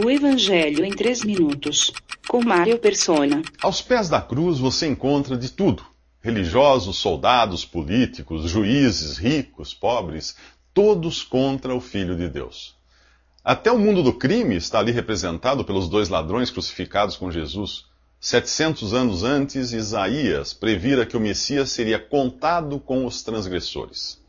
[0.00, 1.92] O Evangelho em 3 minutos.
[2.28, 3.42] Com Mário Persona.
[3.60, 5.84] Aos pés da cruz você encontra de tudo:
[6.20, 10.36] religiosos, soldados, políticos, juízes, ricos, pobres,
[10.72, 12.76] todos contra o Filho de Deus.
[13.42, 17.86] Até o mundo do crime está ali representado pelos dois ladrões crucificados com Jesus.
[18.20, 24.22] 700 anos antes, Isaías previra que o Messias seria contado com os transgressores.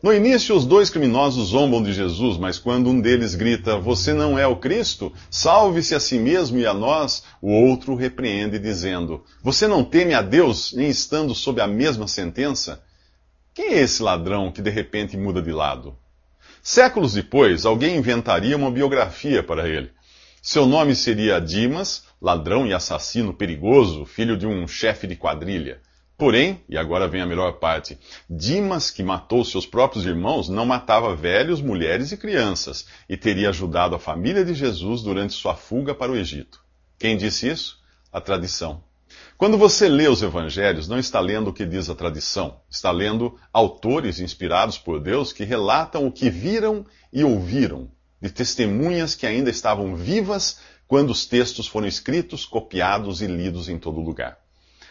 [0.00, 4.38] No início, os dois criminosos zombam de Jesus, mas quando um deles grita: Você não
[4.38, 5.12] é o Cristo?
[5.28, 10.22] Salve-se a si mesmo e a nós, o outro repreende, dizendo: Você não teme a
[10.22, 12.80] Deus, nem estando sob a mesma sentença?
[13.52, 15.96] Quem é esse ladrão que de repente muda de lado?
[16.62, 19.90] Séculos depois, alguém inventaria uma biografia para ele.
[20.40, 25.80] Seu nome seria Dimas, ladrão e assassino perigoso, filho de um chefe de quadrilha.
[26.18, 27.96] Porém, e agora vem a melhor parte,
[28.28, 33.94] Dimas, que matou seus próprios irmãos, não matava velhos, mulheres e crianças, e teria ajudado
[33.94, 36.60] a família de Jesus durante sua fuga para o Egito.
[36.98, 37.78] Quem disse isso?
[38.12, 38.82] A tradição.
[39.36, 43.38] Quando você lê os evangelhos, não está lendo o que diz a tradição, está lendo
[43.52, 49.50] autores inspirados por Deus que relatam o que viram e ouviram, de testemunhas que ainda
[49.50, 54.47] estavam vivas quando os textos foram escritos, copiados e lidos em todo lugar.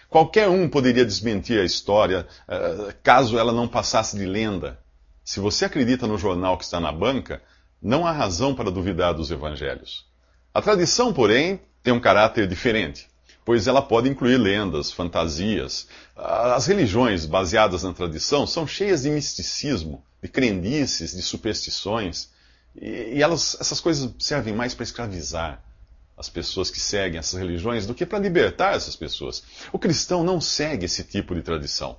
[0.10, 4.80] Qualquer um poderia desmentir a história uh, caso ela não passasse de lenda.
[5.24, 7.42] Se você acredita no jornal que está na banca,
[7.82, 10.06] não há razão para duvidar dos evangelhos.
[10.54, 13.08] A tradição, porém, tem um caráter diferente,
[13.44, 15.88] pois ela pode incluir lendas, fantasias.
[16.16, 22.30] As religiões baseadas na tradição são cheias de misticismo, de crendices, de superstições,
[22.76, 25.67] e, e elas, essas coisas servem mais para escravizar
[26.18, 29.44] as pessoas que seguem essas religiões do que para libertar essas pessoas.
[29.72, 31.96] O cristão não segue esse tipo de tradição,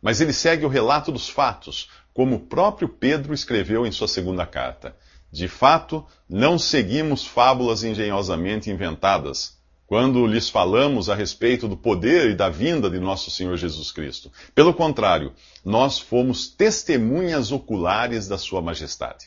[0.00, 4.46] mas ele segue o relato dos fatos, como o próprio Pedro escreveu em sua segunda
[4.46, 4.96] carta.
[5.30, 12.34] De fato, não seguimos fábulas engenhosamente inventadas quando lhes falamos a respeito do poder e
[12.34, 14.32] da vinda de nosso Senhor Jesus Cristo.
[14.54, 15.32] Pelo contrário,
[15.64, 19.26] nós fomos testemunhas oculares da Sua Majestade.